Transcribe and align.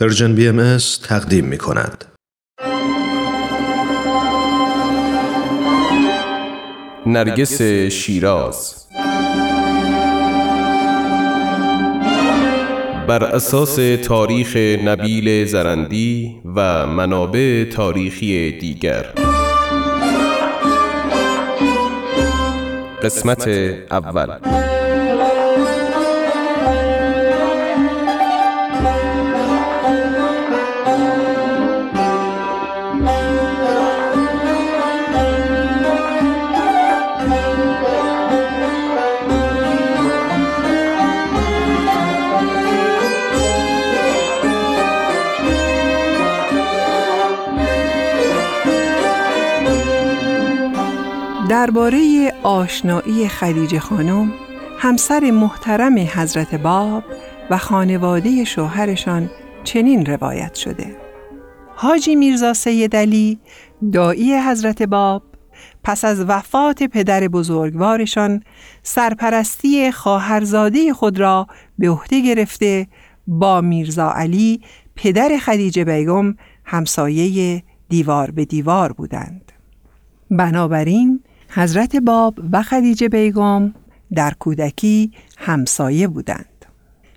پرژن 0.00 0.34
بی 0.34 0.48
ام 0.48 0.76
تقدیم 1.02 1.44
می 1.44 1.58
کند. 1.58 2.04
نرگس 7.06 7.62
شیراز. 7.92 8.86
بر 13.08 13.24
اساس 13.24 13.76
تاریخ 14.04 14.56
نبیل 14.84 15.44
زرندی 15.46 16.40
و 16.56 16.86
منابع 16.86 17.64
تاریخی 17.64 18.58
دیگر. 18.58 19.04
قسمت 23.02 23.48
اول. 23.90 24.73
درباره 51.74 52.32
آشنایی 52.42 53.28
خدیجه 53.28 53.78
خانم 53.78 54.32
همسر 54.78 55.30
محترم 55.30 55.98
حضرت 55.98 56.54
باب 56.54 57.04
و 57.50 57.58
خانواده 57.58 58.44
شوهرشان 58.44 59.30
چنین 59.64 60.06
روایت 60.06 60.54
شده. 60.54 60.96
حاجی 61.76 62.16
میرزا 62.16 62.52
سید 62.52 62.96
علی 62.96 63.38
دایی 63.92 64.38
حضرت 64.38 64.82
باب 64.82 65.22
پس 65.84 66.04
از 66.04 66.24
وفات 66.28 66.82
پدر 66.82 67.28
بزرگوارشان 67.28 68.42
سرپرستی 68.82 69.92
خواهرزاده 69.92 70.92
خود 70.92 71.20
را 71.20 71.46
به 71.78 71.90
عهده 71.90 72.20
گرفته 72.20 72.86
با 73.26 73.60
میرزا 73.60 74.12
علی 74.12 74.60
پدر 74.96 75.38
خدیجه 75.38 75.84
بیگم 75.84 76.34
همسایه 76.64 77.62
دیوار 77.88 78.30
به 78.30 78.44
دیوار 78.44 78.92
بودند. 78.92 79.52
بنابراین 80.30 81.23
حضرت 81.54 81.96
باب 81.96 82.34
و 82.52 82.62
خدیجه 82.62 83.08
بیگم 83.08 83.74
در 84.14 84.32
کودکی 84.38 85.12
همسایه 85.38 86.08
بودند. 86.08 86.64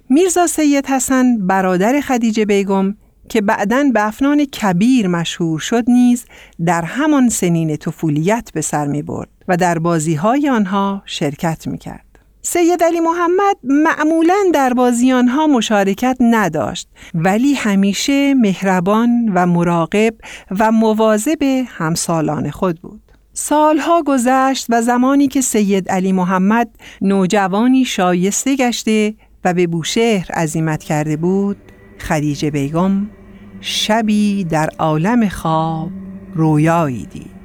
میرزا 0.09 0.47
سید 0.47 0.85
حسن 0.85 1.47
برادر 1.47 2.01
خدیجه 2.01 2.45
بیگم 2.45 2.95
که 3.29 3.41
بعدا 3.41 3.83
به 3.93 4.07
افنان 4.07 4.45
کبیر 4.45 5.07
مشهور 5.07 5.59
شد 5.59 5.83
نیز 5.87 6.25
در 6.65 6.81
همان 6.81 7.29
سنین 7.29 7.77
طفولیت 7.77 8.49
به 8.53 8.61
سر 8.61 8.87
می 8.87 9.01
برد 9.01 9.29
و 9.47 9.57
در 9.57 9.79
بازی 9.79 10.15
های 10.15 10.49
آنها 10.49 11.01
شرکت 11.05 11.67
می 11.67 11.77
کرد. 11.77 12.05
سید 12.41 12.83
علی 12.83 12.99
محمد 12.99 13.57
معمولا 13.63 14.37
در 14.53 14.73
بازی 14.73 15.11
آنها 15.11 15.47
مشارکت 15.47 16.17
نداشت 16.19 16.89
ولی 17.13 17.53
همیشه 17.53 18.33
مهربان 18.33 19.31
و 19.35 19.45
مراقب 19.45 20.13
و 20.59 20.71
مواظب 20.71 21.43
همسالان 21.67 22.51
خود 22.51 22.81
بود. 22.81 23.06
سالها 23.39 24.03
گذشت 24.05 24.65
و 24.69 24.81
زمانی 24.81 25.27
که 25.27 25.41
سید 25.41 25.89
علی 25.89 26.11
محمد 26.11 26.69
نوجوانی 27.01 27.85
شایسته 27.85 28.55
گشته 28.55 29.15
و 29.45 29.53
به 29.53 29.67
بوشهر 29.67 30.31
عزیمت 30.33 30.83
کرده 30.83 31.17
بود 31.17 31.57
خدیجه 31.99 32.51
بیگم 32.51 33.07
شبی 33.61 34.43
در 34.43 34.69
عالم 34.79 35.29
خواب 35.29 35.91
رویایی 36.35 37.05
دید. 37.05 37.36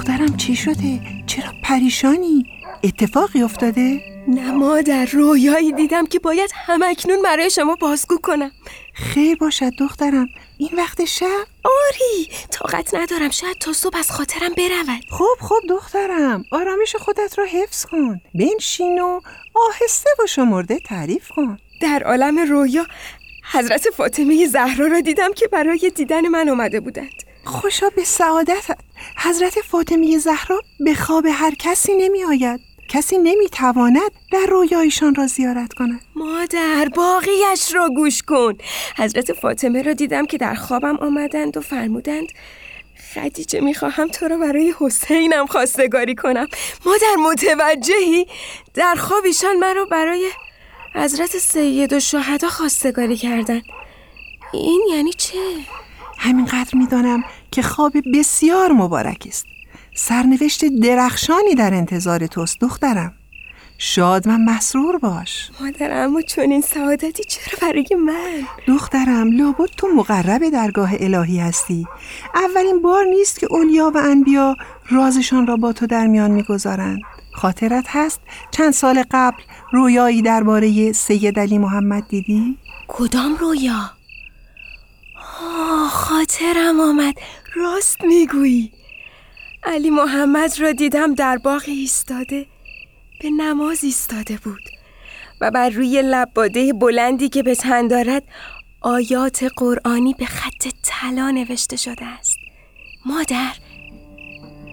دخترم 0.00 0.36
چی 0.36 0.56
شده؟ 0.56 1.00
چرا 1.26 1.52
پریشانی؟ 1.62 2.44
اتفاقی 2.84 3.42
افتاده؟ 3.42 4.00
نه 4.28 4.52
مادر 4.52 5.04
رویایی 5.04 5.72
دیدم 5.72 6.06
که 6.06 6.18
باید 6.18 6.50
همکنون 6.54 7.22
برای 7.22 7.50
شما 7.50 7.76
بازگو 7.80 8.18
کنم 8.18 8.50
خیر 8.94 9.36
باشد 9.36 9.72
دخترم 9.78 10.28
این 10.58 10.70
وقت 10.76 11.04
شب؟ 11.04 11.46
آری 11.64 12.28
طاقت 12.50 12.94
ندارم 12.94 13.30
شاید 13.30 13.56
تا 13.58 13.72
صبح 13.72 13.98
از 13.98 14.10
خاطرم 14.10 14.54
برود 14.54 15.04
خب 15.10 15.36
خب 15.40 15.60
دخترم 15.68 16.44
آرامش 16.52 16.96
خودت 16.96 17.38
را 17.38 17.44
حفظ 17.44 17.84
کن 17.84 18.20
بنشین 18.34 19.00
و 19.00 19.20
آهسته 19.54 20.10
و 20.24 20.26
شمرده 20.26 20.78
تعریف 20.78 21.28
کن 21.28 21.58
در 21.82 22.02
عالم 22.02 22.38
رویا 22.38 22.86
حضرت 23.52 23.90
فاطمه 23.90 24.46
زهرا 24.46 24.86
را 24.86 25.00
دیدم 25.00 25.32
که 25.32 25.48
برای 25.48 25.92
دیدن 25.94 26.28
من 26.28 26.48
آمده 26.48 26.80
بودند 26.80 27.29
خوشا 27.50 27.88
به 27.88 28.04
سعادت 28.04 28.66
حضرت 29.16 29.60
فاطمه 29.60 30.18
زهرا 30.18 30.60
به 30.80 30.94
خواب 30.94 31.26
هر 31.26 31.54
کسی 31.58 31.94
نمی 31.94 32.24
آید 32.24 32.60
کسی 32.88 33.18
نمی 33.18 33.48
تواند 33.48 34.10
در 34.32 34.46
رویایشان 34.48 35.14
را 35.14 35.26
زیارت 35.26 35.72
کند. 35.72 36.00
مادر 36.16 36.88
باقیش 36.94 37.74
را 37.74 37.88
گوش 37.88 38.22
کن. 38.22 38.54
حضرت 38.96 39.32
فاطمه 39.32 39.82
را 39.82 39.92
دیدم 39.92 40.26
که 40.26 40.38
در 40.38 40.54
خوابم 40.54 40.96
آمدند 40.96 41.56
و 41.56 41.60
فرمودند 41.60 42.26
خدیجه 43.14 43.60
می‌خواهم 43.60 44.08
تو 44.08 44.28
را 44.28 44.38
برای 44.38 44.74
حسینم 44.78 45.46
خواستگاری 45.46 46.14
کنم. 46.14 46.46
مادر 46.86 47.16
متوجهی؟ 47.18 48.26
در 48.74 48.94
خواب 48.94 49.24
ایشان 49.24 49.56
مرا 49.56 49.84
برای 49.84 50.30
حضرت 50.94 51.38
سید 51.38 51.92
و 51.92 52.00
شهدا 52.00 52.48
خواستگاری 52.48 53.16
کردن 53.16 53.62
این 54.52 54.82
یعنی 54.90 55.12
چه؟ 55.12 55.38
همینقدر 56.18 56.70
می‌دانم 56.72 57.24
که 57.50 57.62
خواب 57.62 57.92
بسیار 58.14 58.72
مبارک 58.72 59.24
است. 59.28 59.46
سرنوشت 59.94 60.64
درخشانی 60.64 61.54
در 61.54 61.74
انتظار 61.74 62.26
توست 62.26 62.60
دخترم. 62.60 63.12
شاد 63.78 64.26
و 64.26 64.30
مسرور 64.30 64.98
باش. 64.98 65.50
مادر 65.60 66.04
اما 66.04 66.22
چون 66.22 66.50
این 66.50 66.60
سعادتی 66.60 67.24
چرا 67.24 67.58
برای 67.62 67.86
من؟ 68.06 68.46
دخترم 68.66 69.30
لابد 69.32 69.68
تو 69.76 69.88
مقرب 69.96 70.48
درگاه 70.48 70.90
الهی 71.00 71.38
هستی. 71.38 71.86
اولین 72.34 72.82
بار 72.82 73.04
نیست 73.04 73.40
که 73.40 73.46
اولیا 73.50 73.92
و 73.94 73.98
انبیا 73.98 74.56
رازشان 74.90 75.46
را 75.46 75.56
با 75.56 75.72
تو 75.72 75.86
در 75.86 76.06
میان 76.06 76.30
می‌گذارند. 76.30 77.00
خاطرت 77.34 77.84
هست 77.88 78.20
چند 78.50 78.72
سال 78.72 79.04
قبل 79.10 79.42
رویایی 79.72 80.22
درباره 80.22 80.92
سید 80.92 81.38
علی 81.38 81.58
محمد 81.58 82.08
دیدی؟ 82.08 82.58
کدام 82.88 83.36
رویا؟ 83.36 83.90
خاطرم 85.90 86.80
آمد. 86.80 87.14
راست 87.60 88.04
می‌گویی. 88.04 88.72
علی 89.64 89.90
محمد 89.90 90.60
را 90.60 90.72
دیدم 90.72 91.14
در 91.14 91.38
باغ 91.38 91.62
ایستاده 91.66 92.46
به 93.22 93.30
نماز 93.30 93.84
ایستاده 93.84 94.38
بود 94.44 94.62
و 95.40 95.50
بر 95.50 95.68
روی 95.70 96.02
لباده 96.04 96.72
بلندی 96.72 97.28
که 97.28 97.42
به 97.42 97.54
تن 97.54 97.88
دارد 97.88 98.22
آیات 98.80 99.44
قرآنی 99.56 100.14
به 100.18 100.26
خط 100.26 100.68
طلا 100.82 101.30
نوشته 101.30 101.76
شده 101.76 102.04
است. 102.04 102.36
مادر 103.06 103.52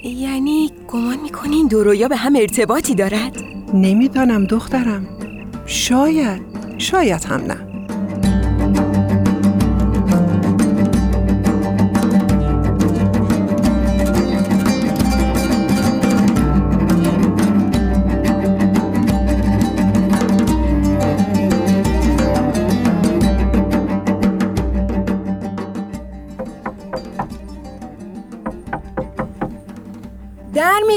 یعنی 0.03 0.71
گمان 0.87 1.19
می‌کنی 1.19 1.55
این 1.55 1.67
دو 1.67 1.83
رویا 1.83 2.07
به 2.07 2.15
هم 2.15 2.35
ارتباطی 2.35 2.95
دارد؟ 2.95 3.37
نمی‌دانم 3.73 4.45
دخترم. 4.45 5.07
شاید 5.65 6.41
شاید 6.77 7.23
هم 7.23 7.41
نه. 7.41 7.66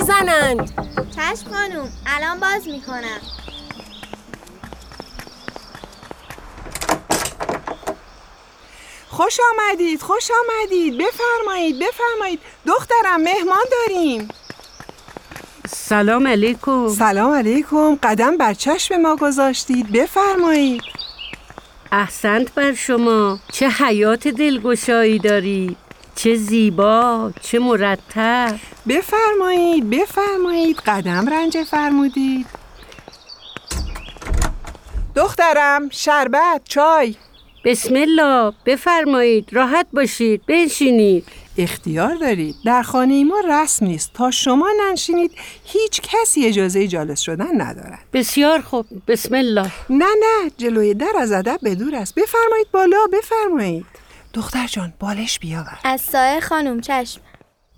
می‌زنند 0.00 0.73
چشم 1.17 1.50
خانوم 1.50 1.88
الان 2.06 2.41
باز 2.41 2.69
می‌کنم. 2.69 3.20
خوش 9.08 9.38
آمدید 9.50 10.00
خوش 10.02 10.31
آمدید. 10.31 10.99
بفرمایید 10.99 11.79
بفرمایید. 11.79 12.41
دخترم 12.67 13.23
مهمان 13.23 13.64
داریم. 13.73 14.29
سلام 15.69 16.26
علیکم. 16.26 16.88
سلام 16.88 17.32
علیکم. 17.32 17.94
قدم 17.94 18.37
بر 18.37 18.55
چشم 18.55 18.97
ما 18.97 19.17
گذاشتید. 19.17 19.93
بفرمایید. 19.93 20.82
احسنت 21.93 22.55
بر 22.55 22.75
شما. 22.75 23.38
چه 23.52 23.69
حیات 23.69 24.29
دلگشایی 24.29 25.19
داری 25.19 25.76
چه 26.14 26.35
زیبا 26.35 27.32
چه 27.41 27.58
مرتب. 27.58 28.58
بفرمایید 28.88 29.90
بفرمایید. 29.90 30.76
قدم 30.76 31.28
رنج 31.28 31.62
فرمودید. 31.62 32.46
دخترم 35.14 35.88
شربت 35.90 36.60
چای. 36.64 37.16
بسم 37.64 37.94
الله 37.94 38.52
بفرمایید 38.66 39.48
راحت 39.52 39.86
باشید 39.92 40.46
بنشینید. 40.46 41.26
اختیار 41.58 42.14
دارید. 42.14 42.54
در 42.64 42.82
خانه 42.82 43.24
ما 43.24 43.40
رسم 43.48 43.86
نیست. 43.86 44.12
تا 44.14 44.30
شما 44.30 44.70
ننشینید 44.80 45.32
هیچ 45.64 46.00
کسی 46.00 46.46
اجازه 46.46 46.88
جالس 46.88 47.20
شدن 47.20 47.60
ندارد. 47.60 47.98
بسیار 48.12 48.60
خوب. 48.60 48.86
بسم 49.08 49.34
الله. 49.34 49.70
نه 49.90 50.04
نه 50.20 50.50
جلوی 50.58 50.94
در 50.94 51.12
از 51.20 51.32
ادب 51.32 51.58
به 51.62 51.74
دور 51.74 51.94
است. 51.94 52.14
بفرمایید 52.14 52.70
بالا 52.72 53.06
بفرمایید. 53.12 53.86
دختر 54.34 54.66
جان 54.66 54.92
بالش 55.00 55.38
بیاور. 55.38 55.78
از 55.84 56.00
سایه 56.00 56.40
خانم 56.40 56.80
چشم. 56.80 57.20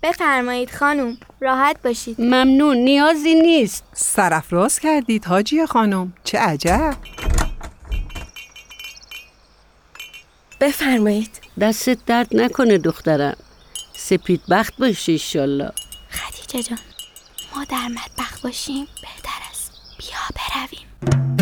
بفرمایید 0.03 0.71
خانم 0.71 1.17
راحت 1.39 1.81
باشید. 1.83 2.21
ممنون 2.21 2.77
نیازی 2.77 3.35
نیست. 3.35 3.83
سرفراز 3.93 4.79
کردید 4.79 5.25
حاجی 5.25 5.65
خانم 5.65 6.13
چه 6.23 6.39
عجب. 6.39 6.95
بفرمایید. 10.61 11.41
دستت 11.59 11.97
درد 12.05 12.35
نکنه 12.35 12.77
دخترم. 12.77 13.37
سپید 13.95 14.41
بخت 14.49 14.77
باشی 14.77 15.11
ایشالله 15.11 15.71
خدیجه 16.11 16.69
جان 16.69 16.79
ما 17.55 17.63
در 17.63 17.87
مطبخ 17.87 18.41
باشیم 18.43 18.87
بهتر 19.01 19.39
است. 19.51 19.71
بیا 19.97 20.19
برویم. 20.35 21.32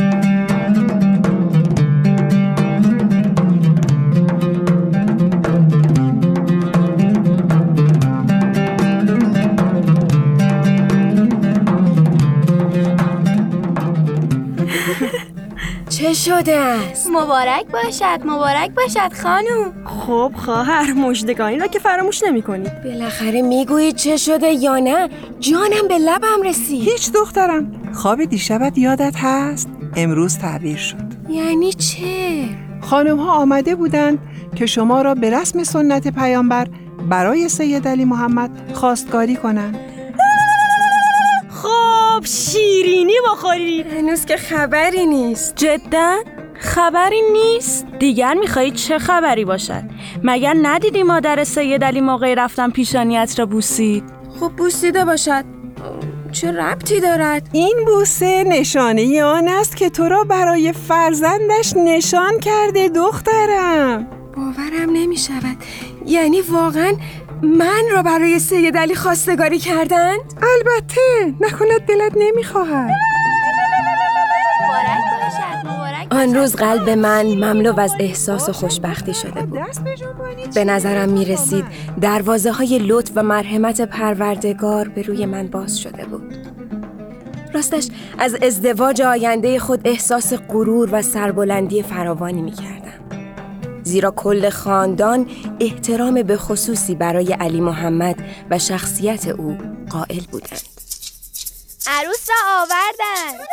شده 16.13 16.55
است؟ 16.55 17.09
مبارک 17.09 17.65
باشد 17.71 18.19
مبارک 18.25 18.71
باشد 18.71 19.13
خانم. 19.23 19.85
خب 19.85 20.31
خواهر 20.35 20.93
مژدگانی 20.93 21.59
را 21.59 21.67
که 21.67 21.79
فراموش 21.79 22.23
نمی 22.23 22.41
کنید 22.41 22.83
بالاخره 22.83 23.41
می‌گویید 23.41 23.95
چه 23.95 24.17
شده 24.17 24.47
یا 24.47 24.77
نه 24.77 25.09
جانم 25.39 25.87
به 25.89 25.97
لبم 25.97 26.41
رسید. 26.45 26.89
هیچ 26.89 27.11
دخترم. 27.11 27.71
خواب 27.93 28.25
دیشبت 28.25 28.77
یادت 28.77 29.15
هست؟ 29.17 29.69
امروز 29.95 30.37
تعبیر 30.37 30.77
شد. 30.77 30.97
یعنی 31.29 31.73
چه؟ 31.73 32.45
خانم 32.81 33.17
ها 33.17 33.31
آمده 33.31 33.75
بودند 33.75 34.19
که 34.55 34.65
شما 34.65 35.01
را 35.01 35.15
به 35.15 35.29
رسم 35.29 35.63
سنت 35.63 36.07
پیامبر 36.07 36.67
برای 37.09 37.49
سید 37.49 37.87
علی 37.87 38.05
محمد 38.05 38.51
خواستگاری 38.73 39.35
کنند. 39.35 39.90
خب 42.21 42.27
شیرینی 42.27 43.13
بخورید 43.31 43.87
هنوز 43.87 44.25
که 44.25 44.37
خبری 44.37 45.05
نیست. 45.05 45.55
جدا؟ 45.55 46.17
خبری 46.59 47.21
نیست؟ 47.33 47.85
دیگر 47.99 48.33
می‌خواهید 48.33 48.73
چه 48.73 48.99
خبری 48.99 49.45
باشد؟ 49.45 49.83
مگر 50.23 50.55
ندیدی 50.61 51.03
مادر 51.03 51.43
سید 51.43 51.83
علی 51.83 52.01
موقعی 52.01 52.35
رفتن 52.35 52.69
پیشانیت 52.69 53.39
را 53.39 53.45
بوسید؟ 53.45 54.03
خب 54.39 54.51
بوسیده 54.57 55.05
باشد. 55.05 55.45
چه 56.31 56.51
ربطی 56.51 56.99
دارد؟ 56.99 57.49
این 57.53 57.75
بوسه 57.85 58.43
نشانه 58.43 59.23
آن 59.23 59.47
است 59.47 59.77
که 59.77 59.89
تو 59.89 60.09
را 60.09 60.23
برای 60.23 60.73
فرزندش 60.73 61.73
نشان 61.77 62.39
کرده 62.39 62.89
دخترم. 62.89 64.07
باورم 64.35 64.89
نمی 64.93 65.17
شود 65.17 65.57
یعنی 66.05 66.41
واقعا 66.41 66.93
من 67.43 67.83
را 67.91 68.03
برای 68.03 68.39
سید 68.39 68.77
علی 68.77 68.95
خواستگاری 68.95 69.59
کردند؟ 69.59 70.19
البته 70.41 71.35
نکند 71.39 71.81
دلت 71.87 72.11
نمی‌خواهد. 72.15 72.91
آن 76.11 76.35
روز 76.35 76.55
قلب 76.55 76.89
من 76.89 77.25
مملو 77.25 77.79
از 77.79 77.93
احساس 77.99 78.49
و 78.49 78.53
خوشبختی 78.53 79.13
شده 79.13 79.41
بود. 79.41 79.59
به 80.55 80.65
نظرم 80.65 81.09
می 81.09 81.25
رسید 81.25 81.65
دروازه 82.01 82.51
های 82.51 82.79
لطف 82.79 83.11
و 83.15 83.23
مرحمت 83.23 83.81
پروردگار 83.81 84.87
به 84.87 85.01
روی 85.01 85.25
من 85.25 85.47
باز 85.47 85.79
شده 85.79 86.05
بود. 86.05 86.35
راستش 87.53 87.87
از 88.17 88.35
ازدواج 88.35 89.01
آینده 89.01 89.59
خود 89.59 89.81
احساس 89.85 90.33
غرور 90.33 90.89
و 90.91 91.01
سربلندی 91.01 91.83
فراوانی 91.83 92.41
می 92.41 92.51
کردم 92.51 92.80
زیرا 93.83 94.11
کل 94.11 94.49
خاندان 94.49 95.29
احترام 95.59 96.23
به 96.23 96.37
خصوصی 96.37 96.95
برای 96.95 97.33
علی 97.33 97.61
محمد 97.61 98.15
و 98.49 98.59
شخصیت 98.59 99.27
او 99.27 99.57
قائل 99.89 100.21
بودند. 100.31 100.61
عروس 101.87 102.29
را 102.29 102.35
آوردن 102.61 103.45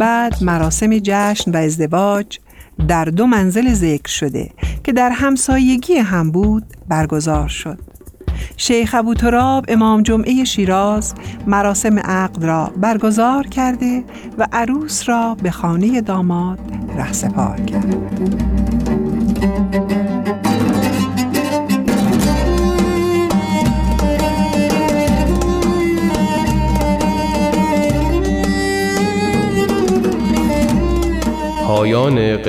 بعد 0.00 0.42
مراسم 0.42 0.98
جشن 0.98 1.50
و 1.50 1.56
ازدواج 1.56 2.38
در 2.88 3.04
دو 3.04 3.26
منزل 3.26 3.74
ذکر 3.74 4.08
شده 4.08 4.50
که 4.84 4.92
در 4.92 5.10
همسایگی 5.10 5.94
هم 5.94 6.30
بود 6.30 6.64
برگزار 6.88 7.48
شد. 7.48 7.78
شیخ 8.56 8.94
ابو 8.94 9.14
تراب 9.14 9.64
امام 9.68 10.02
جمعه 10.02 10.44
شیراز 10.44 11.14
مراسم 11.46 11.98
عقد 11.98 12.44
را 12.44 12.72
برگزار 12.76 13.46
کرده 13.46 14.04
و 14.38 14.46
عروس 14.52 15.08
را 15.08 15.36
به 15.42 15.50
خانه 15.50 16.00
داماد 16.00 16.58
رهسپار 16.96 17.60
کرد. 17.60 18.59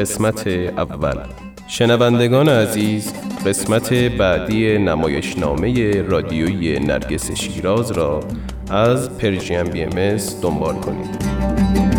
قسمت 0.02 0.48
اول. 0.48 1.18
شنوندگان 1.68 2.50
عزیز 2.50 3.14
قسمت 3.46 3.94
بعدی 3.94 4.78
نمایشنامه 4.78 6.02
رادیویی 6.02 6.80
نرگس 6.80 7.32
شیراز 7.32 7.92
را 7.92 8.20
از 8.72 9.18
پرژیم 9.18 9.64
بی 9.64 9.84
ام 9.84 10.18
دنبال 10.42 10.76
کنید. 10.76 11.91